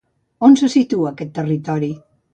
[0.47, 1.95] On se situa aquest territori?